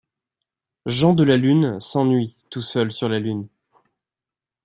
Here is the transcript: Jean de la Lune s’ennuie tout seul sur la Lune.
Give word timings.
Jean 0.87 1.13
de 1.13 1.21
la 1.23 1.37
Lune 1.37 1.79
s’ennuie 1.79 2.35
tout 2.49 2.61
seul 2.63 2.91
sur 2.91 3.07
la 3.07 3.19
Lune. 3.19 3.47